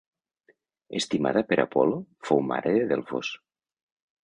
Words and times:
Estimada 0.99 1.43
per 1.51 1.59
Apol·lo, 1.65 2.01
fou 2.31 2.43
mare 2.55 2.75
de 2.79 2.91
Delfos. 2.95 3.33